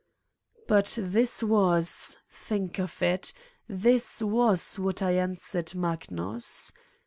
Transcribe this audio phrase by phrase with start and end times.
[0.67, 3.33] But this was think of it!
[3.67, 6.71] this was what I answered Magnus.